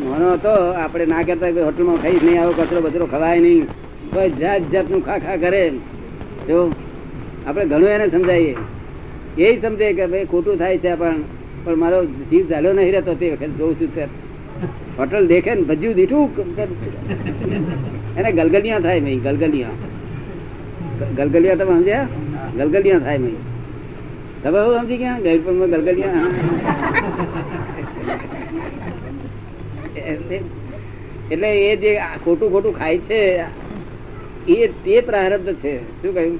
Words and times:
નાનો 0.00 0.26
હતો 0.34 0.52
આપણે 0.82 1.04
ના 1.12 1.22
કરતા 1.22 1.64
હોટલમાં 1.66 1.98
ખાઈ 2.02 2.20
નહીં 2.24 2.38
આવો, 2.42 2.52
કચરો 2.58 2.80
બચરો 2.80 3.06
ખવાય 3.06 3.38
નહીં. 3.44 3.64
કોઈ 4.14 4.30
જાત 4.40 4.62
જાતનું 4.72 5.00
ખા 5.06 5.18
ખા 5.18 5.36
કરે. 5.36 5.62
જો, 6.48 6.58
આપણે 7.46 7.64
ઘણું 7.72 7.88
એને 7.88 8.06
સમજાવીએ 8.08 8.54
એ 9.38 9.46
સમજે 9.62 9.86
કે 9.98 10.04
ભાઈ 10.06 10.26
ખોટું 10.32 10.56
થાય 10.58 10.78
છે 10.78 10.92
પણ 11.00 11.18
પણ 11.64 11.76
મારો 11.82 11.98
જીવ 12.30 12.44
ચાલ્યો 12.50 12.72
નહીં 12.72 12.92
રહેતો 12.92 13.12
તે 13.14 13.26
વખત 13.32 13.52
જોઉં 13.58 13.74
છું 13.80 13.90
ત્યારે 13.94 14.14
હોટલ 14.98 15.24
દેખે 15.32 15.52
ને 15.54 15.62
ભજ્યું 15.70 15.94
દીઠું 15.94 16.28
એને 18.18 18.30
ગલગલિયા 18.38 18.84
થાય 18.86 19.00
ભાઈ, 19.00 19.20
ગલગલિયા. 19.26 19.76
ગલગલિયા 21.16 21.60
તમે 21.60 21.72
સમજ્યા? 21.78 22.06
ગલગલિયા 22.58 23.04
થાય 23.06 23.18
ભાઈ. 23.18 23.40
તમે 24.42 24.58
એવું 24.58 24.74
સમજી 24.78 24.98
ગયા? 25.02 25.18
ગઈડપુરમાં 25.24 25.68
ગલગલિયા 25.68 26.14
એટલે 31.30 31.50
એ 31.70 31.76
જે 31.76 31.90
ખોટું 32.24 32.48
ખોટું 32.50 32.72
ખાય 32.78 32.98
છે 32.98 33.20
એ 34.48 34.68
તે 34.84 35.00
પ્રારબ્ધ 35.00 35.54
છે. 35.56 35.74
શું 36.02 36.12
કહ્યું? 36.14 36.38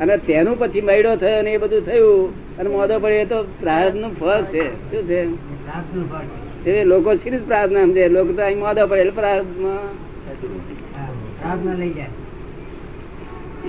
અને 0.00 0.14
તેનું 0.18 0.58
પછી 0.58 0.80
મૈડો 0.80 1.16
થયો 1.16 1.42
ને 1.42 1.50
એ 1.52 1.58
બધું 1.58 1.82
થયું 1.84 2.32
અને 2.58 2.68
મોદો 2.68 2.94
પડ્યો 2.98 3.20
એ 3.20 3.24
તો 3.24 3.38
પ્રારબ્ધનું 3.60 4.12
ફળ 4.20 4.42
છે. 4.52 4.64
શું 4.90 5.02
છે? 5.08 5.20
એ 6.70 6.84
લોકો 6.84 7.10
સિરીજ 7.14 7.42
પ્રાર્થના 7.42 7.84
સમજે? 7.84 8.08
લોકો 8.08 8.32
તો 8.32 8.42
અહીં 8.42 8.58
મોદો 8.58 8.82
પડે 8.86 9.00
એટલે 9.00 9.14
પ્રારબ્ધમાં. 9.20 9.88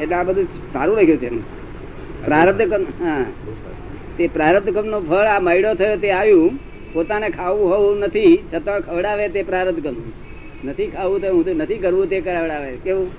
એટલે 0.02 0.16
આ 0.16 0.24
બધું 0.24 0.48
સારું 0.74 0.96
લાગ્યું 0.96 1.20
છે 1.20 1.30
પ્રારબ્ધ 2.26 2.74
હા. 3.02 3.26
તે 4.18 4.24
પ્રારબ્ધ 4.28 4.70
કર્મ 4.74 4.88
નો 4.88 5.00
ફળ 5.02 5.28
આ 5.28 5.40
મૈડો 5.40 5.70
થયો 5.76 5.98
તે 5.98 6.10
આવ્યું. 6.12 6.54
પોતાને 6.94 7.30
ખાવું 7.30 7.72
હોવું 7.72 8.00
નથી 8.00 8.44
છતાં 8.54 8.82
ખવડાવે 8.82 9.30
તે 9.30 9.44
પ્રારબ્ધ 9.44 9.84
કરવું. 9.84 10.14
નથી 10.66 10.88
ખાવું 10.88 11.22
તો 11.22 11.34
હું 11.34 11.46
તો 11.46 11.54
નથી 11.54 11.78
કરવું 11.78 12.08
તે 12.08 12.22
કરાવડાવે. 12.22 12.76
કેવું? 12.76 13.12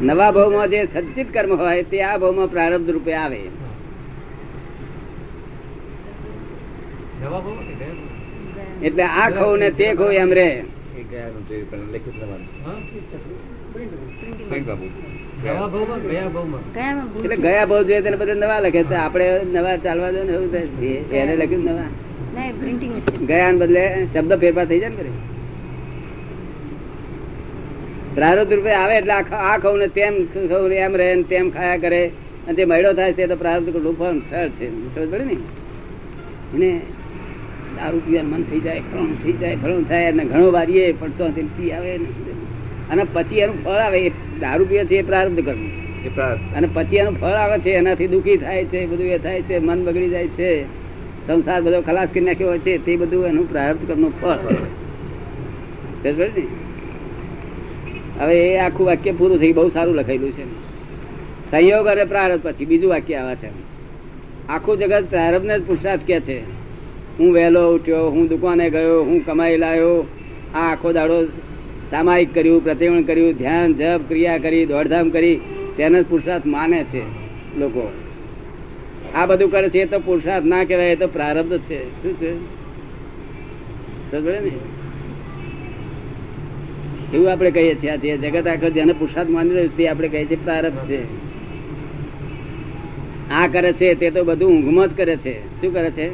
નવા 0.05 0.31
ભાવમાં 0.31 0.67
જે 0.69 0.80
સચ્ચિત 0.94 1.27
કર્મ 1.33 1.52
હોય 1.61 1.83
તે 1.83 1.97
આ 2.03 2.17
ભાવમાં 2.17 2.47
પ્રારબ્ધ 2.47 2.89
રૂપે 2.89 3.13
આવે. 3.13 3.41
એટલે 8.83 9.03
આ 9.03 9.27
ખવ 9.29 9.49
ને 9.55 9.69
તે 9.79 9.88
ખવ 9.95 10.11
એમ 10.22 10.31
રે. 10.39 10.49
તે 11.45 11.55
એટલે 17.23 17.35
ગયા 17.35 17.66
ભાવ 17.66 17.81
જોઈએ 17.83 18.02
તેને 18.02 18.17
બધા 18.17 18.38
નવા 18.44 18.59
લખે 18.59 18.83
છે. 18.83 18.95
આપણે 18.95 19.27
નવા 19.53 19.75
ચાલવા 19.85 20.11
દો 20.11 20.22
ને 20.23 20.33
એવું 20.33 20.49
એને 21.19 21.33
લખ્યું 21.41 21.63
નવા. 21.63 21.89
ગયા 23.29 23.52
બદલે 23.61 23.83
શબ્દ 24.13 24.31
ફેરફાર 24.35 24.66
થઈ 24.66 24.79
જાય 24.79 24.89
ને 24.89 24.95
કરે 24.95 25.11
પ્રારબ્ધ 28.15 28.53
રૂપે 28.53 28.71
આવે 28.71 28.95
એટલે 28.95 29.13
આ 29.13 29.57
ખવું 29.57 29.79
ને 29.79 29.87
તેમ 29.87 30.13
ખવું 30.25 30.71
એમ 30.73 30.95
રહે 30.95 31.15
ને 31.15 31.23
તેમ 31.23 31.49
ખાયા 31.49 31.77
કરે. 31.77 32.01
અને 32.47 32.53
તે 32.53 32.65
મહિડો 32.65 32.93
થાય 32.93 33.13
તે 33.13 33.27
તો 33.27 33.35
પ્રારબ્ધ 33.35 33.75
રૂપ 33.75 34.01
સર 34.29 34.49
છે. 34.49 34.67
સમજ 34.95 35.11
પડે 35.11 35.25
ને? 35.25 35.37
એને 36.53 36.81
દારૂ 37.75 38.00
પીવાનું 38.00 38.31
મન 38.31 38.44
થઈ 38.44 38.59
જાય 38.59 38.81
ફળું 38.91 39.23
થઈ 39.23 39.33
જાય 39.33 39.55
ફળું 39.55 39.88
થાય 39.88 40.11
અને 40.11 40.23
ઘણો 40.23 40.51
વારીએ 40.51 40.91
પડતો 40.91 41.29
પી 41.57 41.71
આવે. 41.71 41.95
અને 42.89 43.03
પછી 43.13 43.39
એનું 43.39 43.63
ફળ 43.63 43.79
આવે. 43.79 44.00
એ 44.00 44.09
દારૂ 44.39 44.66
પીવે 44.66 44.85
છે 44.85 44.95
એ 44.95 45.01
પ્રારબ્ધ 45.01 45.45
કરવું. 45.45 45.71
અને 46.55 46.67
પછી 46.73 46.95
એનું 46.95 47.19
ફળ 47.19 47.38
આવે 47.44 47.57
છે 47.59 47.71
એનાથી 47.71 48.07
દુઃખી 48.07 48.38
થાય 48.38 48.66
છે 48.66 48.85
બધું 48.85 49.07
એ 49.07 49.17
થાય 49.17 49.41
છે 49.41 49.59
મન 49.59 49.85
બગડી 49.85 50.09
જાય 50.09 50.27
છે. 50.27 50.50
સંસાર 51.27 51.61
બધો 51.61 51.81
ખલાસ 51.81 52.09
કરી 52.13 52.21
નાખ્યો 52.21 52.47
હોય 52.47 52.59
છે 52.59 52.77
તે 52.77 52.95
બધું 52.95 53.27
એનું 53.27 53.50
પ્રારબ્ધ 53.50 53.88
કરનું 53.88 54.13
ફળ. 54.21 54.53
ને? 56.03 56.60
હવે 58.19 58.53
એ 58.53 58.57
આખું 58.57 58.88
વાક્ય 58.88 59.11
પૂરું 59.11 59.39
થઈ 59.39 59.51
બહુ 59.51 59.69
સારું 59.69 59.95
લખેલું 59.95 60.31
છે. 60.31 60.45
સંયોગ 61.51 61.88
અને 61.88 62.05
પ્રારબ્ધ 62.05 62.41
પછી 62.44 62.66
બીજું 62.66 62.89
વાક્ય 62.89 63.16
આવે 63.16 63.35
છે. 63.35 63.49
આખું 64.49 64.77
જગત 64.77 65.03
પ્રારબ્ધને 65.09 65.59
જ 65.59 65.63
પુરુષાર્થ 65.67 66.01
કે 66.01 66.19
છે. 66.19 66.39
હું 67.19 67.33
વહેલો 67.33 67.75
ઉઠ્યો, 67.75 68.09
હું 68.09 68.27
દુકાને 68.27 68.69
ગયો, 68.69 69.03
હું 69.03 69.25
કમાઈ 69.25 69.57
લાવ્યો 69.57 70.07
આ 70.55 70.71
આખો 70.71 70.91
દાડો 70.91 71.25
સામાયિક 71.91 72.33
કર્યું 72.33 72.63
પ્રતિબંધ 72.63 73.07
કર્યું, 73.07 73.33
ધ્યાન, 73.33 73.73
જપ, 73.73 74.01
ક્રિયા 74.07 74.38
કરી, 74.38 74.66
દોડધામ 74.66 75.09
કરી. 75.09 75.39
તેને 75.77 76.03
જ 76.03 76.05
પુરુષાર્થ 76.05 76.45
માને 76.45 76.83
છે 76.83 77.01
લોકો. 77.59 77.91
આ 79.16 79.25
બધું 79.25 79.51
કરે 79.51 79.69
છે 79.69 79.79
એ 79.79 79.85
તો 79.85 80.00
પુરુષાર્થ 80.00 80.45
ના 80.45 80.63
કહેવાય, 80.63 80.91
એ 80.91 80.95
તો 80.95 81.07
પ્રારબ્ધ 81.07 81.59
છે. 81.59 82.03
શું 82.03 82.13
છે? 82.13 82.35
સમજ 84.11 84.27
ને? 84.27 84.70
એવું 87.13 87.31
આપણે 87.31 87.51
કહીએ 87.51 87.75
છીએ 87.75 87.97
જે 87.97 88.17
જગત 88.17 88.47
આખો 88.47 88.69
જેને 88.69 88.94
પુરુષાર્થ 88.94 89.29
માની 89.29 89.49
રહ્યું 89.49 89.77
તે 89.77 89.88
આપણે 89.88 90.07
કહીએ 90.07 90.25
છીએ 90.25 90.44
પ્રારબ્ધ 90.44 90.79
છે. 90.79 90.99
આ 93.31 93.47
કરે 93.47 93.72
છે 93.73 93.94
તે 93.95 94.09
તો 94.09 94.23
બધું 94.23 94.51
ઊંઘમાં 94.51 94.88
જ 94.88 94.97
કરે 94.97 95.16
છે. 95.16 95.61
શું 95.61 95.73
કરે 95.73 95.91
છે? 95.91 96.07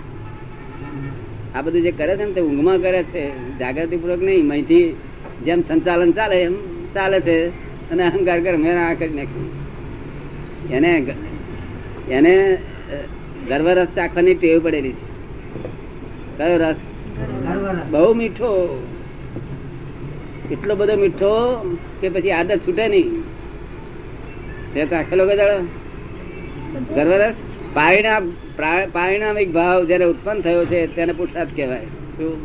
આ 1.56 1.62
બધું 1.62 1.82
જે 1.82 1.92
કરે 1.92 2.18
છે 2.18 2.26
ને 2.26 2.32
તે 2.32 2.42
ઊંઘમાં 2.42 2.78
કરે 2.78 3.04
છે. 3.04 3.24
જાગૃતિ 3.60 3.98
પૂર્વક 3.98 4.22
નહીં 4.22 4.52
અહીંથી 4.52 4.96
જેમ 5.46 5.62
સંચાલન 5.62 6.12
ચાલે 6.12 6.38
એમ 6.42 6.56
ચાલે 6.94 7.20
છે. 7.22 7.38
અને 7.92 8.04
અહંકાર 8.04 8.40
કર 8.42 8.56
મેં 8.58 8.90
આ 8.90 8.94
કરી 8.94 9.14
નાખ્યું. 9.14 9.50
એને 10.72 10.92
એને 12.10 12.58
ગર્વ 13.48 13.68
રસ 13.70 13.88
ચાખવાની 13.96 14.36
ટેવ 14.36 14.64
પડેલી 14.64 14.92
છે. 14.92 15.08
કયો 16.38 16.58
રસ? 16.58 16.76
બહુ 17.92 18.14
મીઠો. 18.14 18.52
એટલો 20.52 20.76
બધો 20.76 20.96
મીઠો 20.98 21.32
કે 22.02 22.10
પછી 22.10 22.32
આદત 22.32 22.60
છૂટે 22.68 22.86
નહીં. 22.88 23.12
તે 24.74 24.86
ચાખેલો 24.86 25.24
ગજાડો 25.28 25.58
ગર્વરસ? 26.96 27.36
પારિણામ 27.74 28.24
પારિણામિક 28.94 29.50
ભાવ 29.54 29.80
જયારે 29.84 30.06
ઉત્પન્ન 30.06 30.40
થયો 30.42 30.64
છે 30.66 30.80
તેને 30.96 31.14
પુરુષાર્થ 31.14 31.54
કહેવાય. 31.56 31.92
શું? 32.16 32.36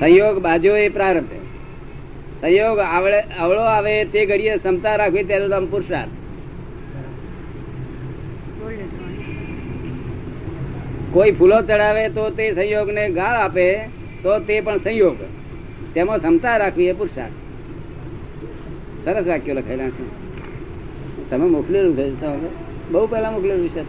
સંયોગ 0.00 0.36
બાજુ 0.38 0.72
એ 0.76 0.88
પ્રારંભે. 0.88 1.38
સંયોગ 2.40 2.78
આવડે 2.78 3.20
અવળો 3.40 3.64
આવે 3.66 3.94
તે 4.04 4.26
ઘડીએ 4.26 4.54
ક્ષમતા 4.56 4.96
રાખવી 4.96 5.24
તેનું 5.24 5.50
નામ 5.50 5.66
પુરુષાર્થ 5.66 6.14
કોઈ 11.12 11.32
ફૂલો 11.32 11.58
ચડાવે 11.62 12.04
તો 12.08 12.30
તે 12.30 12.44
સંયોગને 12.54 13.04
ગાળ 13.10 13.36
આપે 13.36 13.66
તો 14.22 14.38
તે 14.38 14.60
પણ 14.60 14.78
સંયોગ. 14.78 15.16
તેમાં 15.94 16.18
ક્ષમતા 16.18 16.56
રાખવી 16.56 16.86
એ 16.86 16.92
પુરુષાર્થ. 16.92 17.38
સરસ 19.04 19.26
વાક્યો 19.26 19.54
લખેલા 19.54 19.88
છે. 19.88 20.04
તમે 21.30 21.46
મોકલેલું 21.46 21.96
બહુ 22.92 23.06
પહેલા 23.06 23.30
મોકલેલું 23.30 23.68
છે. 23.68 23.82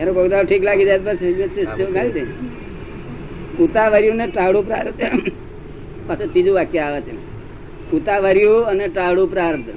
એનો 0.00 0.12
કોઈ 0.12 0.28
ઠીક 0.44 0.64
લાગી 0.64 0.84
જાય 0.84 0.98
તો 0.98 1.10
પછી 1.10 1.32
દે. 2.12 2.22
ઉતાવર્યું 3.62 4.16
ને 4.16 4.26
ટાળું 4.26 4.66
પ્રારબ્ધ. 4.66 5.02
પાછું 6.06 6.32
ત્રીજું 6.32 6.54
વાક્ય 6.54 6.78
આવે 6.78 7.00
છે. 7.00 7.14
ઉતાવર્યું 7.92 8.66
અને 8.66 8.88
ટાળું 8.88 9.30
પ્રારબ્ધ. 9.30 9.70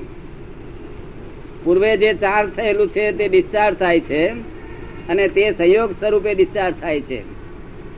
પૂર્વે 1.63 1.98
જે 1.98 2.13
ચાર્જ 2.13 2.50
થયેલું 2.50 2.88
છે 2.88 3.12
તે 3.12 3.28
ડિસ્ચાર્જ 3.28 3.75
થાય 3.75 4.00
છે 4.00 4.28
અને 5.10 5.28
તે 5.28 5.52
સંયોગ 5.52 5.92
સ્વરૂપે 5.92 6.36
ડિસ્ચાર્જ 6.36 6.75
થાય 6.81 7.02
છે. 7.02 7.39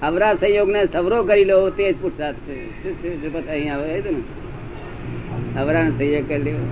અવરા 0.01 0.33
સંયોગને 0.33 0.81
સવરો 0.85 1.23
કરી 1.23 1.45
લો, 1.45 1.69
તે 1.69 1.93
જ 1.93 1.95
પુરુષાર્થ 2.01 2.37
છે. 2.37 2.55
શું 2.83 2.93
છે? 3.01 3.09
જો 3.21 3.29
પછી 3.33 3.49
અહીં 3.49 3.73
આવે 3.73 4.01
ને. 4.01 5.59
અવરાનો 5.59 5.91
સંયોગ 5.97 6.27
કરી 6.27 6.43
લેવો 6.43 6.63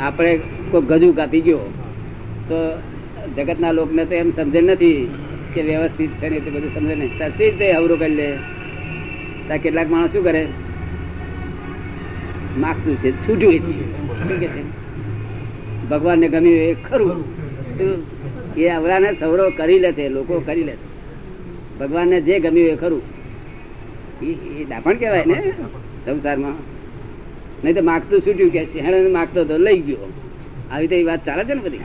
આપણે 0.00 0.40
કોઈ 0.70 0.82
ગજુ 0.82 1.12
કાપી 1.12 1.40
ગયો, 1.40 1.58
તો 2.48 2.56
જગતના 3.36 3.72
લોકને 3.72 4.04
તો 4.04 4.14
એમ 4.14 4.30
સમજે 4.30 4.60
નથી 4.60 5.08
કે 5.54 5.62
વ્યવસ્થિત 5.62 6.10
છે 6.10 6.28
ને 6.28 6.40
તે 6.40 6.50
બધું 6.50 6.74
સમજે 6.74 6.94
નહીં. 6.94 7.18
ત્યાં 7.18 7.30
સી 7.30 7.50
રીતે 7.50 7.72
અવરો 7.72 7.96
કરી 7.96 8.14
લે? 8.14 8.28
ત્યાં 9.46 9.58
કેટલાક 9.58 9.90
માણસ 9.90 10.10
શું 10.12 10.24
કરે? 10.24 10.42
માગતું 12.58 12.96
છે 12.96 13.10
છૂટ્યું 13.12 13.58
છે. 14.54 14.62
ભગવાનને 15.88 16.28
ગમ્યું 16.28 16.58
એ 16.58 16.74
ખરું. 16.90 17.12
શું? 17.78 17.90
એ 18.56 18.68
અવરાને 18.68 19.10
સવરો 19.20 19.50
કરી 19.50 19.78
લે 19.78 19.92
છે 19.92 20.08
લોકો 20.08 20.40
કરી 20.40 20.64
લે 20.64 20.72
છે. 20.72 20.92
ભગવાનને 21.78 22.20
જે 22.20 22.40
ગમ્યું 22.40 22.68
એ 22.68 22.76
ખરું. 22.76 23.02
એ 24.22 24.64
દાપણ 24.64 24.94
કહેવાય 24.94 25.24
ને 25.26 25.52
સંસારમાં. 26.06 26.54
નહીં 27.64 27.74
તો 27.74 27.82
માગતું 27.82 28.20
છૂટ્યું 28.20 28.50
કે 28.50 28.66
છે 28.66 29.08
માગતો 29.08 29.44
તો 29.44 29.56
લઈ 29.58 29.78
ગયો. 29.78 30.12
આવી 30.72 30.88
તો 30.88 30.94
એ 30.94 31.02
વાત 31.02 31.26
ચાલે 31.26 31.44
છે 31.44 31.54
ને 31.54 31.60
બધી? 31.60 31.80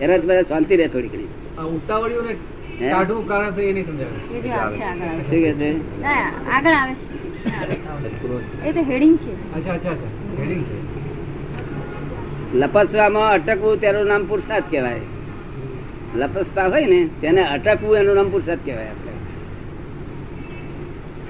એના 0.00 0.16
બધા 0.16 0.42
શાંતિ 0.42 0.76
રહે 0.76 0.88
થોડી 0.88 1.08
ઘણી. 1.08 1.28
ઉતાવળીઓને? 1.64 2.34
કારણ 3.28 3.50
તો 3.50 3.60
એ 3.60 3.72
નહીં 3.72 3.86
શું 3.86 3.96
છે? 5.28 6.00
ના, 6.00 6.32
આગળ 6.52 6.70
આવે 6.70 6.94
છે. 6.94 8.68
એ 8.68 8.72
તો 8.72 8.80
હેડિંગ 8.80 9.18
છે. 9.18 9.54
અચ્છા 9.54 9.72
અચ્છા 9.72 9.90
અચ્છા. 9.90 10.42
heading 10.42 10.62
છે. 10.62 10.78
લપસવામાં 12.54 13.32
અટકવું 13.32 13.80
તેનું 13.80 14.06
નામ 14.06 14.26
પુરુષાર્થ 14.26 14.64
કહેવાય. 14.70 15.00
લપસતા 16.16 16.68
હોય 16.68 16.86
ને, 16.86 17.08
તેને 17.20 17.42
અટકવું 17.42 17.96
એનું 17.96 18.14
નામ 18.14 18.30
પુરુષાર્થ 18.30 18.60
કહેવાય 18.64 18.84
આપણે. 18.84 19.12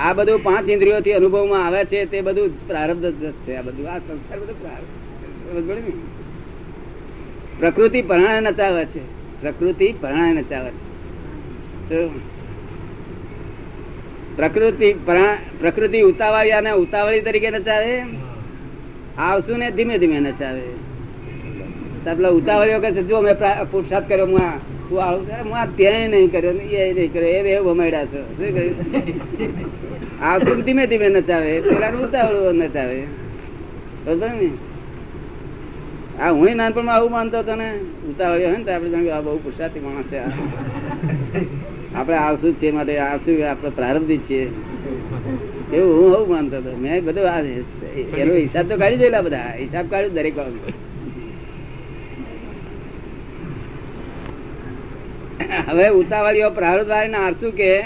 આ 0.01 0.13
બધું 0.13 0.43
પાંચ 0.43 0.69
ઇન્દ્રિયોથી 0.69 1.13
અનુભવમાં 1.13 1.67
આવે 1.67 1.85
છે, 1.85 2.05
તે 2.05 2.21
બધું 2.21 2.69
પ્રારબ્ધ 2.69 3.13
છે, 3.33 3.57
આ 3.57 3.63
બધું. 3.63 3.91
આ 3.91 3.99
સંસ્કાર 3.99 4.41
બધું 4.41 4.61
પ્રારબ્ધ? 4.61 5.93
પ્રકૃતિ 7.59 8.03
પરણાય 8.03 8.41
નચાવે 8.41 8.85
છે. 8.85 9.05
પ્રકૃતિ 9.41 9.95
પરણાય 10.01 10.33
નચાવે 10.33 10.71
છે. 10.71 12.07
પ્રકૃતિ 14.37 14.93
પ્રકૃતિ 15.61 16.01
ઉતાવળી 16.01 16.51
અને 16.51 16.71
ઉતાવળી 16.71 17.21
તરીકે 17.21 17.51
નચાવે? 17.51 18.03
આવશું 19.19 19.59
ને 19.59 19.71
ધીમે 19.71 19.99
ધીમે 19.99 20.21
નચાવે. 20.21 20.63
પેલા 22.05 22.29
ઉતાવળીઓ 22.29 22.81
કહે 22.81 22.93
છે, 22.93 23.03
જો 23.03 23.21
મેં 23.21 23.39
પ્રા- 23.39 23.65
પુરુષાર્થ 23.71 24.09
કર્યો, 24.09 24.27
હું 24.27 24.41
આ 24.41 24.59
તું 24.93 25.45
હું 25.45 25.57
આ 25.57 25.67
છો. 28.07 28.35
ને 30.55 30.63
ધીમે 30.63 30.87
ધીમે 30.87 31.09
નચાવે 31.09 31.61
પેલા 31.61 31.89
ઉતાવળું 31.89 32.55
નચાવે. 32.55 33.03
આ 36.21 36.31
હું 36.31 36.57
નાનપણમાં 36.57 36.95
આવું 36.95 37.11
માનતો 37.11 37.39
હતો 37.39 37.55
ને, 37.55 37.73
ઉતાવળ્યો 38.09 38.49
હોય 38.49 38.57
ને 38.57 38.65
તો 38.65 38.73
આપણે 38.73 38.91
જાણીએ 38.91 39.11
આ 39.11 39.21
બહુ 39.21 39.39
પુરસાતી 39.39 39.81
માણસ 39.81 40.05
છે. 40.05 40.19
આપણે 41.95 42.17
જ 42.53 42.63
છીએ 42.63 42.71
માટે 42.71 42.99
આવશું 42.99 43.51
આપણે 43.51 43.71
પ્રારંભિત 43.71 44.21
છે 44.21 44.49
એવું 45.77 45.97
હું 45.97 46.19
હું 46.19 46.29
માનતો 46.29 46.57
હતો. 46.57 46.77
મેં 46.77 47.05
બધું 47.05 47.31
આ 47.31 47.41
એનો 48.19 48.35
હિસાબ 48.35 48.69
તો 48.69 48.77
કાઢી 48.77 48.97
દેલા 48.97 49.23
બધા. 49.23 49.55
હિસાબ 49.59 49.91
કાઢ્યું 49.91 50.15
દરેક 50.15 50.37
બાબત 50.37 50.53
હવે 55.69 55.89
ઉતાવળીઓ 55.89 56.51
પ્રારબ્ધવાળી 56.51 57.13
આરસુ 57.13 57.51
કે 57.51 57.79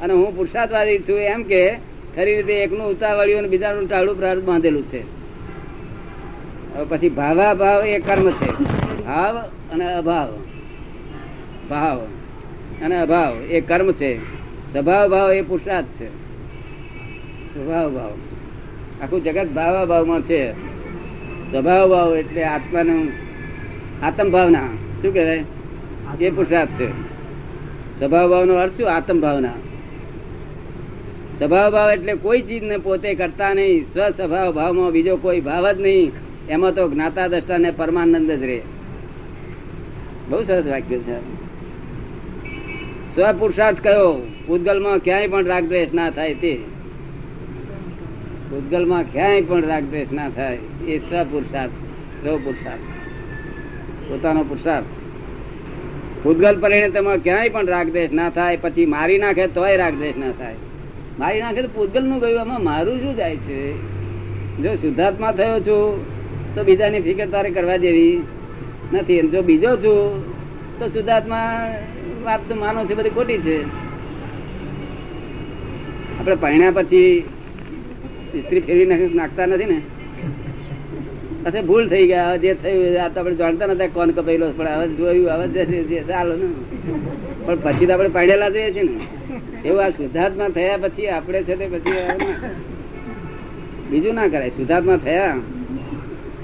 અને 0.00 0.12
હું 0.12 0.36
પુરુષાર્થવાદી 0.36 0.98
છું 0.98 1.18
એમ 1.18 1.42
કે 1.42 1.74
ખરી 2.16 2.36
રીતે 2.36 2.62
એકનું 2.62 2.90
ઉતાવળીઓ 2.90 3.38
અને 3.38 3.48
બીજાનું 3.48 3.88
ટાળું 3.88 4.16
પ્રારબ્ધ 4.16 4.44
બાંધેલું 4.44 4.86
છે. 4.86 5.16
પછી 6.88 7.08
ભાવા 7.08 7.54
ભાવ 7.54 7.86
એ 7.86 7.98
કર્મ 7.98 8.30
છે. 8.30 8.50
ભાવ 9.04 9.38
અને 9.72 9.92
અભાવ. 9.92 10.38
ભાવ 11.70 11.98
અને 12.82 13.00
અભાવ 13.00 13.42
એ 13.42 13.60
કર્મ 13.60 13.92
છે. 13.92 14.18
સ્વભાવ 14.72 15.10
ભાવ 15.10 15.32
એ 15.32 15.42
પુરુષાર્થ 15.42 15.86
છે. 15.86 16.08
સ્વભાવ 17.54 17.90
ભાવ. 17.90 18.12
આખું 19.02 19.22
જગત 19.22 19.46
ભાવા 19.46 19.84
ભાવમાં 19.84 20.22
છે. 20.22 20.52
સ્વભાવ 21.50 21.88
ભાવ 21.90 22.16
એટલે 22.16 22.44
આત્માનું 22.44 23.12
આત્મ 24.04 24.30
ભાવના 24.30 24.60
શું 25.02 25.12
કહેવાય? 25.14 25.44
એ 26.20 26.30
પુરુષાર્થ 26.30 26.70
છે. 26.70 26.90
સ્વભાવ 27.98 28.30
ભાવનો 28.30 28.54
અર્થ 28.54 28.72
શું? 28.72 28.94
આત્મ 28.94 29.20
ભાવના 29.20 29.52
સ્વભાવ 31.38 31.72
ભાવ 31.72 31.90
એટલે 31.90 32.14
કોઈ 32.14 32.40
ચીજને 32.40 32.78
પોતે 32.78 33.14
કરતા 33.14 33.54
નહીં. 33.54 33.90
સ્વ 33.90 34.00
સ્વભાવ 34.00 34.52
ભાવમાં 34.52 34.90
બીજો 34.90 35.16
કોઈ 35.16 35.40
ભાવ 35.40 35.72
જ 35.72 35.80
નહીં. 35.80 36.12
એમાં 36.48 36.74
તો 36.74 36.88
જ્ઞાતા, 36.88 37.26
દ્રષ્ટા 37.26 37.58
ને 37.58 37.70
પરમાનંદ 37.70 38.30
જ 38.30 38.42
રહે. 38.42 38.62
બહુ 40.28 40.42
સરસ 40.42 40.66
વાક્ય 40.66 40.98
છે. 40.98 41.18
સ્વપુરુષાર્થ 43.14 43.80
કયો? 43.80 44.26
પૂતગલમાં 44.46 44.98
ક્યાંય 44.98 45.26
પણ 45.26 45.44
રાગ 45.44 45.64
દ્વેષ 45.64 45.92
ના 45.92 46.10
થાય 46.10 46.34
તે. 46.34 46.56
પૂતગલમાં 48.50 49.12
ક્યાંય 49.12 49.40
પણ 49.40 49.66
રાગ 49.66 49.84
દ્વેષ 49.84 50.12
ના 50.12 50.28
થાય. 50.28 50.58
એ 50.86 50.98
સ્વપુરુષાર્થ 50.98 51.72
સ્વ 52.26 52.36
પુરુષાર્થ 52.36 52.80
પોતાનો 54.08 54.42
પુરુષાર્થ. 54.42 54.86
પૂતગલ 56.26 56.56
તમારે 56.88 57.18
ક્યાંય 57.18 57.48
પણ 57.48 57.66
રાગ 57.66 57.88
દ્વેષ 57.88 58.12
ના 58.12 58.30
થાય, 58.30 58.56
પછી 58.56 58.86
મારી 58.86 59.18
નાખે 59.18 59.46
તોય 59.46 59.76
રાગ 59.76 59.94
દ્વેષ 59.94 60.16
ના 60.16 60.32
થાય. 60.32 60.54
મારી 61.18 61.40
નાખે 61.40 61.62
તો 61.62 61.68
ભૂતગલનું 61.68 62.20
ગયું, 62.20 62.40
આમાં 62.40 62.64
મારું 62.64 63.00
શું 63.00 63.16
જાય 63.16 63.36
છે? 63.36 63.72
જો 64.62 64.74
શુદ્ધાત્મા 64.74 65.32
થયો 65.32 65.60
છું, 65.60 66.04
તો 66.54 66.64
બીજાની 66.64 67.00
ફિકર 67.00 67.26
તારે 67.26 67.50
કરવા 67.50 67.76
જેવી 67.76 68.20
નથી. 68.92 69.20
જો 69.20 69.42
બીજો 69.42 69.76
છું, 69.76 70.24
તો 70.78 70.88
શુદ્ધાત્મા 70.88 71.70
વાત 72.24 72.40
તો 72.48 72.54
માનો 72.54 72.84
છે, 72.84 72.94
બધી 72.94 73.10
ખોટી 73.10 73.38
છે. 73.38 73.62
આપણે 76.18 76.34
પહેણ્યા 76.34 76.70
પછી 76.70 77.24
સ્ત્રી 78.40 78.86
નાખ- 78.86 79.14
નાખતા 79.14 79.46
નથી 79.46 79.64
ને? 79.64 79.82
પછી 81.46 81.60
ભૂલ 81.60 81.88
થઈ 81.88 82.06
ગયા 82.06 82.36
જે 82.36 82.54
થયું 82.54 83.18
આપણે 83.18 83.34
જાણતા 83.34 83.66
નતા 83.66 83.86
કોણ 83.86 84.10
કપાયેલો 84.10 84.46
પણ 84.56 84.68
હવે 84.68 84.86
જોયું, 84.88 85.28
હવે 85.32 85.46
જે 85.90 86.00
ચાલો 86.08 86.34
ને. 86.36 86.48
પણ 87.46 87.56
પછી 87.56 87.86
તો 87.86 87.92
આપણે 87.92 88.08
પાડેલા 88.08 88.48
જઈએ 88.48 88.70
છીએ 88.74 88.82
ને. 88.82 88.96
એવું 89.68 89.80
આ 89.84 89.90
શુદ્ધાત્મા 89.90 90.48
થયા 90.48 90.76
પછી 90.76 91.06
આપણે 91.08 91.42
છે 91.42 91.54
તે 91.56 91.66
પછી. 91.66 91.92
બીજું 93.90 94.14
ના 94.14 94.26
કરાય, 94.28 94.50
શુદ્ધાત્મા 94.50 94.96
થયા. 94.96 95.36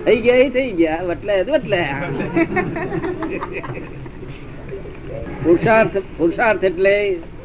થઈ 0.04 0.16
ગયા, 0.16 0.36
એ 0.36 0.48
થઈ 0.48 0.70
ગયા 0.70 1.02
વટલે 1.02 1.34
વટલાયા. 1.42 2.02
પુરુષાર્થ 5.44 5.96
પુરુષાર્થ 6.16 6.64
એટલે 6.64 6.94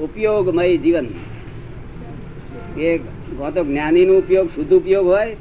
ઉપયોગમય 0.01 0.77
જીવન. 0.77 1.07
એ 2.80 2.98
તો 3.56 3.63
જ્ઞાની 3.63 4.06
નો 4.06 4.13
ઉપયોગ, 4.18 4.48
શુદ્ધ 4.48 4.74
ઉપયોગ 4.74 5.06
હોય 5.07 5.36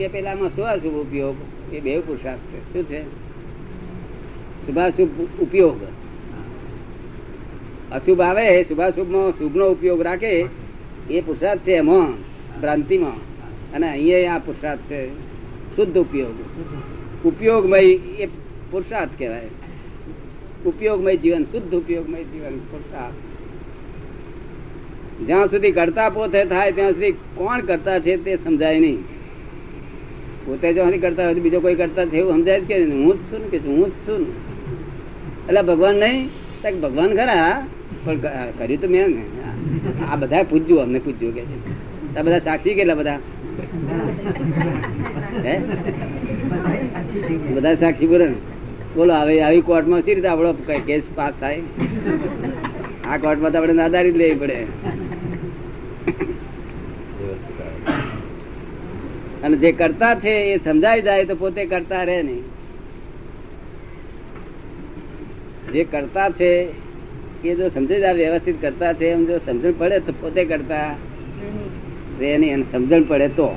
કે 0.00 0.08
પેલામાં 0.08 0.48
અશુભ 0.48 0.94
ઉપયોગ? 0.94 1.36
એ 1.74 1.80
બે 1.80 2.00
પુરુષાર્થ 2.00 2.40
છે. 2.40 2.72
શું 2.72 2.84
છે? 2.84 3.02
શુભાશુભ 4.66 5.08
ઉપયોગ. 5.40 5.82
અશુભ 7.92 8.20
આવે, 8.20 8.64
શુભાશુભમાં 8.64 9.30
શુભનો 9.30 9.70
ઉપયોગ 9.70 10.02
રાખે, 10.02 10.44
એ 11.10 11.20
પુરુષાર્થ 11.20 11.60
છે 11.60 11.72
એમાં, 11.72 12.12
ભ્રાંતિમાં. 12.60 13.12
અને 13.72 13.90
અહીંયા 13.90 14.34
આ 14.34 14.38
પુરુષાર્થ 14.38 14.80
છે, 14.80 15.08
શુદ્ધ 15.76 15.98
ઉપયોગ. 15.98 16.34
ઉપયોગમય 17.26 17.80
એ 17.80 18.26
પુરુષાર્થ 18.70 19.10
કહેવાય. 19.18 19.48
ઉપયોગમય 20.66 21.16
જીવન, 21.16 21.44
શુદ્ધ 21.44 21.74
ઉપયોગમય 21.74 22.24
જીવન, 22.24 22.58
પુરુષાર્થ. 22.58 23.14
જ્યાં 25.26 25.46
સુધી 25.46 25.72
કરતા 25.72 26.10
પોતે 26.10 26.44
થાય, 26.44 26.72
ત્યાં 26.72 26.92
સુધી 26.92 27.12
કોણ 27.12 27.60
કરતા 27.60 27.98
છે 27.98 28.16
તે 28.16 28.36
સમજાય 28.36 28.80
નહીં. 28.80 29.19
પોતે 30.44 30.68
જો 30.74 30.80
સુધી 30.84 31.02
કરતા 31.04 31.24
હોય 31.24 31.42
બીજો 31.46 31.58
કોઈ 31.64 31.78
કરતા 31.80 32.04
છે 32.12 32.16
એવું 32.20 32.32
સમજાય 32.34 32.60
કે. 32.68 32.74
હું 32.84 33.12
જ 33.16 33.20
છું 33.28 33.38
ને 33.42 33.48
કે 33.52 33.58
હું 33.66 33.84
જ 33.86 33.92
છું 34.04 34.22
એટલે 35.48 35.62
ભગવાન 35.62 35.94
નહીં 36.02 36.18
ભગવાન 36.84 37.10
ખરા, 37.18 37.50
પણ 38.04 38.16
કર્યું 38.58 38.80
તો 38.82 38.86
મેં 38.88 39.06
ને. 39.16 39.24
આ 40.10 40.16
બધા 40.16 40.42
પૂછજો 40.50 40.74
અમને 40.84 40.98
પૂછજો 40.98 41.28
કે 41.36 41.42
આ 42.16 42.22
બધા 42.22 42.42
સાક્ષી 42.46 42.74
કેટલા 42.74 42.96
બધા? 43.00 43.18
બધા 47.54 47.74
સાક્ષી 47.82 48.08
બોલે 48.12 48.26
બોલો, 48.94 49.12
હવે 49.14 49.34
આવી 49.46 49.62
કોર્ટમાં 49.62 50.00
સી 50.02 50.14
રીતે 50.14 50.28
આપણો 50.28 50.50
કેસ 50.86 51.04
પાસ 51.14 51.34
થાય? 51.40 51.60
આ 53.08 53.16
કોર્ટમાં 53.18 53.50
તો 53.52 53.56
આપણે 53.58 53.74
નાદારી 53.80 54.12
જ 54.12 54.16
લેવી 54.22 54.38
પડે 54.42 54.56
વ્યવસ્થિત 57.18 57.60
આવે. 57.60 57.78
અને 59.44 59.56
જે 59.56 59.72
કરતા 59.72 60.14
છે 60.14 60.54
એ 60.54 60.58
સમજાઈ 60.58 61.02
જાય 61.02 61.24
તો 61.24 61.34
પોતે 61.34 61.66
કરતા 61.66 62.04
રહે 62.04 62.22
નહીં. 62.22 62.42
જે 65.72 65.84
કરતા 65.84 66.30
છે 66.30 66.68
એ 67.44 67.54
જો 67.54 67.68
સમજાઈ 67.68 68.00
જાય 68.00 68.14
વ્યવસ્થિત 68.14 68.60
કરતા 68.60 68.92
છે, 68.92 69.06
એમ 69.06 69.26
જો 69.26 69.38
સમજણ 69.38 69.72
પડે 69.78 69.98
તો 69.98 70.12
પોતે 70.20 70.44
કરતા 70.44 70.96
રહે 72.20 72.38
નહીં 72.38 72.54
અને 72.54 72.64
સમજણ 72.72 73.02
પડે 73.02 73.28
તો. 73.28 73.48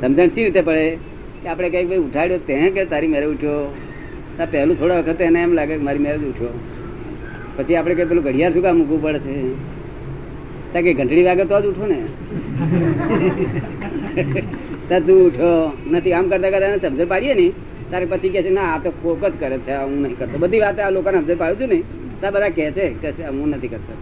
સમજણ 0.00 0.26
સી 0.26 0.44
રીતે 0.44 0.60
પડે? 0.60 0.96
કે 1.42 1.48
આપણે 1.48 1.68
કંઈક 1.70 1.88
ભાઈ 1.88 1.98
ઉઠાડ્યો 1.98 2.38
તે 2.38 2.70
કે 2.70 2.84
તારી 2.84 3.06
મેરે 3.06 3.26
ઉઠ્યો? 3.26 3.74
તો 4.38 4.46
પહેલું 4.50 4.78
થોડા 4.78 5.00
વખત 5.00 5.20
એને 5.20 5.42
એમ 5.42 5.52
લાગે 5.52 5.76
કે 5.76 5.82
મારી 5.82 5.98
મેરે 5.98 6.16
ઉઠ્યો. 6.16 6.48
પછી 7.56 7.76
આપણે 7.76 7.94
કઈ 7.94 8.04
પેલું 8.04 8.24
ઘડિયાળ 8.24 8.52
શું 8.52 8.62
કામ 8.62 8.76
મૂકવું 8.76 9.02
પડે 9.02 9.18
છે? 9.18 9.73
કે 10.82 10.94
ઘંટડી 10.94 11.22
વાગે 11.22 11.44
તો 11.44 11.60
જ 11.60 11.66
ઉઠો 11.66 11.86
ને. 11.86 11.98
તું 15.00 15.20
ઉઠો. 15.26 15.50
નથી, 15.90 16.12
આમ 16.12 16.28
કરતા 16.28 16.50
કરતા 16.50 16.88
સમજણ 16.88 17.06
પાડીએ 17.06 17.34
ને, 17.34 17.52
તારે 17.90 18.06
પછી 18.06 18.28
કે 18.28 18.42
છે, 18.42 18.50
ના, 18.50 18.74
આ 18.74 18.78
તો 18.78 18.90
કોક 19.02 19.24
જ 19.24 19.34
કરે 19.40 19.58
છે 19.58 19.72
હું 19.74 20.02
નહીં 20.02 20.18
કરતો. 20.18 20.38
બધી 20.38 20.60
વાત 20.60 20.80
આ 20.80 20.90
લોકોને 20.90 21.18
સમજણ 21.18 21.36
પાડું 21.36 21.60
છું 21.60 21.68
ને 21.68 21.82
ત્યાં 22.20 22.32
બધા 22.32 22.48
કહે 22.48 22.70
છે, 22.72 22.86
કે 23.02 23.08
હું 23.26 23.48
નથી 23.48 23.68
કરતો. 23.68 23.94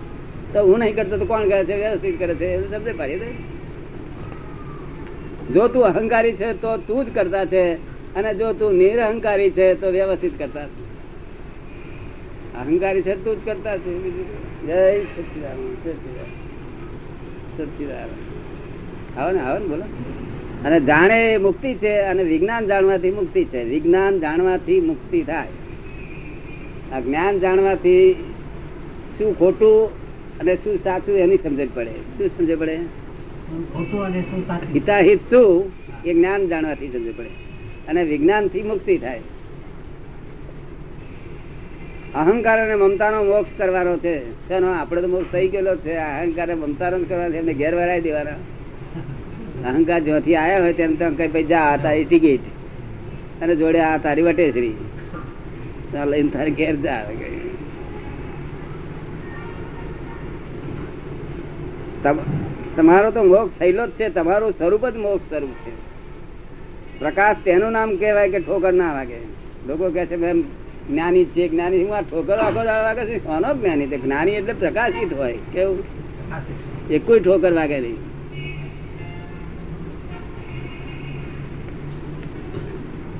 તો 0.53 0.59
હું 0.67 0.79
નહીં 0.79 0.95
કરતો 0.95 1.17
તો 1.17 1.25
કોણ 1.25 1.49
કરે 1.49 1.65
છે, 1.65 1.77
વ્યવસ્થિત 1.77 2.19
કરે 2.19 2.35
છે 2.35 2.47
એવું 2.55 2.71
સમજે 2.71 2.93
પાડીએ 2.93 3.31
જો 5.55 5.69
તું 5.69 5.85
અહંકારી 5.85 6.33
છે, 6.33 6.53
તો 6.61 6.77
તું 6.77 7.05
જ 7.05 7.09
કરતા 7.15 7.45
છે, 7.45 7.75
અને 8.15 8.35
જો 8.35 8.53
તું 8.53 8.75
નિરહંકારી 8.75 9.51
છે, 9.51 9.75
તો 9.81 9.91
વ્યવસ્થિત 9.91 10.39
કરતા 10.39 10.67
છે. 10.67 10.83
અહંકારી 12.55 13.03
છે, 13.03 13.25
તું 13.25 13.37
જ 13.37 13.45
કરતા 13.45 13.77
છે. 13.77 13.93
જય 14.67 15.01
સચિદાન 15.01 15.59
સચિદાનંદ 15.83 16.42
આવો. 17.61 19.31
ને 19.31 19.41
આવો 19.41 19.59
ને 19.59 19.67
બોલો. 19.67 19.85
અને 20.65 20.81
જાણે 20.81 21.37
મુક્તિ 21.37 21.75
છે 21.75 21.99
અને 21.99 22.23
વિજ્ઞાન 22.23 22.67
જાણવાથી 22.67 23.11
મુક્તિ 23.11 23.45
છે. 23.45 23.65
વિજ્ઞાન 23.65 24.21
જાણવાથી 24.21 24.81
મુક્તિ 24.81 25.23
થાય. 25.23 25.49
આ 26.93 27.01
જ્ઞાન 27.01 27.39
જાણવાથી 27.39 28.15
શું 29.19 29.39
ખોટું 29.39 29.91
અને 30.39 30.57
શું 30.57 30.79
સાચું 30.79 31.19
એની 31.19 31.37
સમજણ 31.37 31.67
પડે. 31.75 31.91
શું 31.91 32.29
સમજણ 32.29 32.57
પડે? 32.57 32.77
ખોટું 32.77 34.01
અને 34.01 34.21
શું 34.21 34.47
સાચું? 34.47 34.75
હિતાહિત 34.75 35.21
શું? 35.31 35.73
એ 36.05 36.15
જ્ઞાન 36.15 36.49
જાણવાથી 36.49 36.89
સમજણ 36.89 37.13
પડે. 37.13 37.29
અને 37.89 38.05
વિજ્ઞાનથી 38.05 38.63
મુક્તિ 38.63 38.99
થાય. 38.99 39.21
અહંકાર 42.15 42.59
અને 42.61 42.75
મમતાનો 42.75 43.25
મોક્ષ 43.25 43.51
કરવાનો 43.59 43.99
છે. 43.99 44.49
શેનો? 44.49 44.73
આપણે 44.73 45.03
તો 45.03 45.09
મોક્ષ 45.09 45.33
થઈ 45.33 45.49
ગયેલો 45.49 45.77
છે. 45.77 45.97
અહંકાર 45.97 46.53
અને 46.53 46.55
મમતાનો 46.55 46.99
કરવાનો 46.99 47.33
છે. 47.33 47.37
એમને 47.37 47.55
ઘેર 47.55 47.75
વરાઈ 47.75 48.01
દેવાના. 48.01 48.31
અહંકાર 49.69 50.01
જ્યાંથી 50.01 50.37
આવ્યા 50.37 50.61
હોય 50.61 50.73
તેમ 50.73 50.95
તો 50.95 51.11
કઈ 51.11 51.29
ભાઈ, 51.29 51.45
જા 51.45 51.77
તારી 51.77 52.05
ટિકિટ. 52.05 52.41
અને 53.43 53.57
જોડે, 53.57 53.81
આ 53.81 53.97
તારી 53.97 54.23
વટેશ્રી. 54.23 54.75
લઈને 56.07 56.29
તારે 56.29 56.51
ઘેર 56.51 56.77
જા. 56.77 57.05
તમારો 62.77 63.11
તો 63.11 63.23
મોક્ષ 63.23 63.59
થયેલો 63.59 63.87
જ 63.87 63.91
છે. 63.91 64.09
તમારું 64.09 64.53
સ્વરૂપ 64.53 64.89
જ 64.89 64.97
મોક્ષ 64.97 65.29
સ્વરૂપ 65.29 65.51
છે. 65.51 65.73
પ્રકાશ 66.99 67.37
તેનું 67.45 67.73
નામ 67.73 67.97
કહેવાય 67.97 68.31
કે 68.31 68.39
ઠોકર 68.39 68.73
ના 68.73 68.93
વાગે. 68.93 69.19
લોકો 69.67 69.91
કહે 69.91 70.07
છે, 70.07 70.17
મેમ 70.17 70.45
જ્ઞાની 70.91 71.25
છે, 71.25 71.49
જ્ઞાની 71.49 71.85
હું 71.85 71.97
આ 71.97 72.01
ઠોકર 72.01 72.39
આખો 72.39 72.65
દાડો 72.65 72.85
વાગે 72.85 73.07
છે, 73.07 73.19
કોનો 73.19 73.55
જ્ઞાની? 73.55 73.87
તે 73.87 73.99
જ્ઞાની 73.99 74.31
એટલે 74.31 74.53
પ્રકાશિત 74.53 75.15
હોય, 75.15 75.39
કેવું? 75.53 75.85
એ 76.91 76.99
કોઈ 76.99 77.21
ઠોકર 77.21 77.53
વાગે 77.53 77.81
નહીં. 77.81 78.13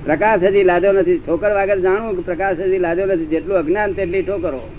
પ્રકાશ 0.05 0.43
હજી 0.43 0.63
લાદ્યો 0.63 0.93
નથી. 0.93 1.19
ઠોકર 1.19 1.53
વાગે 1.53 1.81
જાણવું 1.81 2.17
કે 2.17 2.23
પ્રકાશ 2.23 2.61
હજી 2.61 2.79
લાદ્યો 2.79 3.07
નથી. 3.07 3.27
જેટલું 3.27 3.57
અજ્ઞાન 3.57 3.93
તેટલી 3.93 4.23
ઠોકરો. 4.23 4.71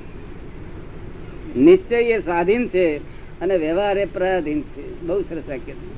નિશ્ચય 1.57 1.95
એ 1.95 2.19
સ્વાધીન 2.19 2.67
છે 2.67 2.97
અને 3.41 3.57
વ્યવહાર 3.57 3.97
એ 3.97 4.05
પરાધીન 4.05 4.61
છે. 4.61 5.01
બહુ 5.01 5.21
સરસ 5.21 5.49
વાક્ય 5.49 5.73
છે. 5.73 5.93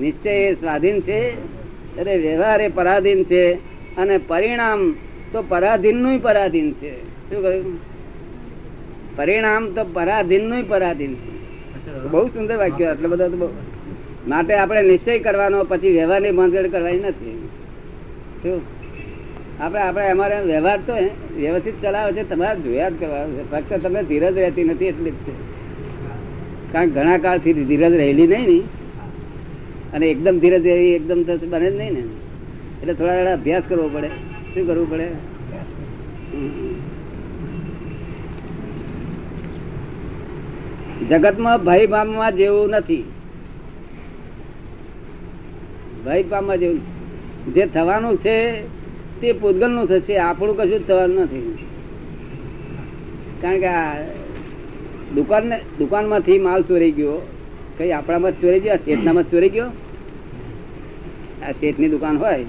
નિશ્ચય 0.00 0.30
એ 0.30 0.54
સ્વાધીન 0.54 1.00
છે 1.00 1.30
અને 2.00 2.16
વ્યવહાર 2.16 2.60
એ 2.60 2.68
પરાધીન 2.68 3.24
છે 3.24 3.54
અને 3.96 4.18
પરિણામ 4.18 4.96
તો 5.32 5.42
પરાધીનનું 5.42 6.22
પરાધીન 6.22 6.72
છે. 6.72 7.04
શું 7.04 7.42
કહ્યું? 7.42 7.78
પરિણામ 9.16 9.66
તો 9.66 9.84
પરાધીનનું 9.84 10.68
પરાધીન 10.68 11.14
છે. 11.14 11.42
બહુ 12.10 12.28
સુંદર 12.28 12.56
વાક્ય 12.56 12.84
એટલે 12.84 13.08
બધા 13.08 13.28
તો 13.28 13.36
બહુ. 13.36 13.48
માટે 14.28 14.54
આપણે 14.54 14.82
નિશ્ચય 14.82 15.18
કરવાનો 15.18 15.64
પછી 15.64 15.90
વ્યવહારની 15.90 16.30
બાંધગડ 16.30 16.70
કરવાની 16.70 16.98
નથી. 16.98 17.48
શું? 18.42 18.62
આપણે 19.60 19.82
આપણે 19.82 20.10
અમારે 20.10 20.40
વ્યવહાર 20.40 20.78
તો 20.86 20.92
વ્યવસ્થિત 21.36 21.82
ચલાવે 21.82 22.12
છે 22.12 22.28
તમારે 22.28 22.60
જોયા 22.60 22.88
જ 22.88 22.92
કરવાનો 23.00 23.32
છે. 23.32 23.50
ફક્ત 23.50 23.82
તમને 23.82 24.02
ધીરજ 24.02 24.38
રહેતી 24.38 24.64
નથી 24.64 24.84
એટલી 24.84 25.10
જ 25.10 25.14
છે. 25.14 25.32
કારણ 26.72 26.88
ઘણા 26.88 27.18
કાળથી 27.18 27.52
ધીરજ 27.52 27.92
રહેલી 27.92 28.26
નહીં 28.26 28.46
ને. 28.46 28.58
અને 29.92 30.06
એકદમ 30.06 30.38
ધીરજ 30.38 30.66
રહેવી 30.66 30.90
એકદમ 30.90 31.22
બને 31.50 31.70
જ 31.70 31.76
નહીં 31.76 31.92
ને. 31.92 32.00
એટલે 32.80 32.94
થોડા 32.94 33.16
થોડા 33.16 33.32
અભ્યાસ 33.32 33.62
કરવો 33.68 33.88
પડે. 33.88 34.31
શું 34.54 34.66
કરવું 34.66 34.90
પડે? 34.90 35.08
જગતમાં 41.08 41.64
ભય 41.64 41.86
પામવા 41.86 42.30
જેવું 42.30 42.70
નથી. 42.70 43.04
ભય 46.04 46.22
પામવા 46.22 46.56
જેવું 46.56 46.80
જે 47.54 47.66
થવાનું 47.66 48.16
છે 48.16 48.62
તે 49.20 49.32
પૂતગલનું 49.32 49.86
થશે. 49.86 50.18
આપણું 50.18 50.56
કશું 50.56 50.78
જ 50.78 50.88
થવાનું 50.88 51.20
નથી. 51.20 51.58
કારણ 53.40 53.60
કે 53.60 53.66
આ 53.66 54.02
દુકાન 55.14 55.52
દુકાનમાંથી 55.78 56.38
માલ 56.38 56.62
ચોરી 56.62 56.90
ગયો. 56.90 57.28
કઈ 57.78 57.92
આપણામાં 57.92 58.32
જ 58.32 58.40
ચોરી 58.40 58.60
ગયો? 58.60 58.72
આ 58.72 58.76
શેઠનામાં 58.76 59.24
જ 59.24 59.30
ચોરી 59.30 59.48
ગયો? 59.48 59.66
આ 61.48 61.52
શેઠની 61.52 61.88
દુકાન 61.88 62.18
હોય. 62.18 62.44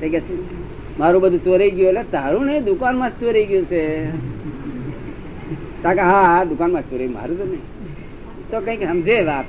તે 0.00 0.08
કે 0.08 0.20
મારું 0.98 1.20
બધું 1.22 1.40
ચોરી 1.46 1.70
ગયું 1.76 1.90
એટલે 1.90 2.04
તારું 2.14 2.44
ને 2.46 2.54
દુકાનમાં 2.68 3.10
જ 3.10 3.20
ચોરી 3.20 3.46
ગયું 3.50 3.66
છે. 3.70 3.80
કાકા 5.82 6.06
હા 6.12 6.24
હા 6.32 6.44
દુકાનમાં 6.50 6.82
જ 6.82 6.90
ચોરી 6.90 7.10
મારું 7.16 7.36
તો 7.40 7.44
નહીં. 7.52 7.64
તો 8.50 8.56
કંઈક 8.64 8.82
સમજે 8.90 9.16
વાત 9.30 9.46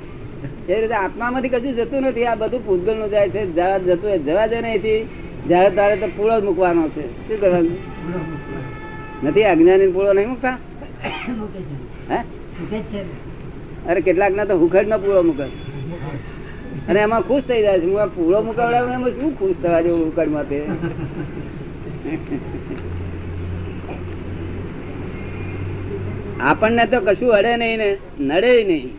એ 0.68 0.74
રીતે 0.80 0.96
આત્મામાંથી 0.98 1.52
કશું 1.54 1.74
જતું 1.78 2.04
નથી 2.04 2.26
આ 2.30 2.36
બધું 2.42 2.62
પૂતગલનું 2.66 3.08
જાય 3.12 3.28
છે 3.34 3.42
જવા 3.56 3.78
જતું 3.86 4.10
જવા 4.26 4.46
દે 4.52 4.58
નહીં 4.66 5.04
જયારે 5.48 5.70
તારે 5.78 5.94
તો 6.02 6.06
પૂળો 6.16 6.34
જ 6.40 6.42
મૂકવાનો 6.48 6.82
છે. 6.94 7.04
શું 7.26 7.38
કરવાનું? 7.42 7.78
નથી 9.22 9.46
અજ્ઞાની 9.52 9.92
પૂળો 9.96 10.12
નહીં 10.12 10.28
મૂકતા? 10.32 10.56
હે? 12.10 12.18
અરે 13.88 14.00
કેટલાક 14.06 14.32
ના 14.36 14.46
તો 14.50 14.54
હુખડ 14.62 14.86
નો 14.88 14.96
પૂળો 15.04 15.22
મૂકે 15.28 15.46
અને 16.90 17.00
એમાં 17.00 17.22
ખુશ 17.22 17.44
થઈ 17.48 17.62
જાય 17.62 17.80
છે. 17.80 17.86
હું 17.86 18.14
પૂળો 18.14 18.38
મુકાવડાવું 18.42 18.92
એમાં 18.92 19.10
શું 19.10 19.32
ખુશ 19.38 19.58
થવા 19.62 19.80
જેવું 19.80 20.00
હુખડ 20.06 20.28
માટે 20.28 20.58
આપણને 26.40 26.84
તો 26.86 26.98
કશું 27.00 27.32
અડે 27.38 27.52
નહીં 27.56 27.78
ને, 27.78 27.90
નડે 28.20 28.52
નહીં. 28.64 28.90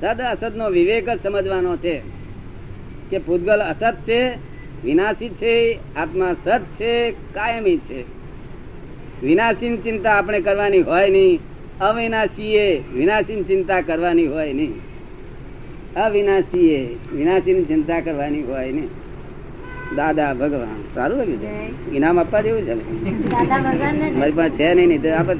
સદ 0.00 0.20
અસત 0.20 0.54
નો 0.56 0.66
વિવેક 0.70 1.08
જ 1.08 1.18
સમજવાનો 1.22 1.76
છે 1.76 1.94
કે 3.10 3.18
ભૂતગલ 3.18 3.60
અસત 3.62 3.96
છે, 4.06 4.20
વિનાશી 4.84 5.28
છે, 5.28 5.54
આત્મા 5.96 6.34
સત 6.44 6.62
છે, 6.78 6.92
કાયમી 7.34 7.78
છે. 7.78 8.00
વિનાશી 9.22 9.76
ચિંતા 9.76 10.18
આપણે 10.18 10.40
કરવાની 10.40 10.82
હોય 10.82 11.08
નહીં, 11.10 11.40
અવિનાશીએ 11.80 12.66
વિનાશી 12.94 13.44
ચિંતા 13.44 13.80
કરવાની 13.80 14.26
હોય 14.26 14.52
નહીં. 14.52 14.74
અવિનાશીએ 15.96 16.96
વિનાશી 17.14 17.64
ચિંતા 17.64 18.00
કરવાની 18.00 18.42
હોય 18.42 18.72
ને. 18.72 18.82
દાદા 19.96 20.34
ભગવાન. 20.34 20.82
સારું 20.94 21.18
લાગ્યું 21.18 21.40
છે? 21.40 21.96
ઇનામ 21.96 22.18
આપવા 22.18 22.42
જેવું 22.42 22.62
છે? 22.62 22.74
ને? 22.74 23.92
ને 23.92 24.10
મારી 24.10 24.32
પાસે 24.32 24.56
છે 24.56 24.74
નહીં 24.74 24.88
નહીં 24.88 25.02
તો 25.02 25.08
આપત. 25.08 25.38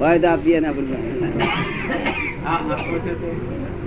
હોય 0.00 0.18
તો 0.18 0.28
આપીએ 0.28 0.60
ને 0.60 0.68
આપણે 0.68 0.96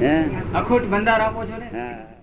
હે 0.02 0.26
અખોટ 0.56 0.84
બંધાર 0.84 1.22
આપો 1.22 1.46
છો 1.46 1.58
ને? 1.58 1.80
હા. 1.80 2.17